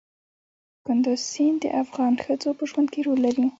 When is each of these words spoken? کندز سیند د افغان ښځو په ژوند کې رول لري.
کندز 0.85 1.21
سیند 1.31 1.57
د 1.63 1.65
افغان 1.83 2.13
ښځو 2.23 2.49
په 2.57 2.63
ژوند 2.69 2.87
کې 2.93 2.99
رول 3.05 3.19
لري. 3.25 3.45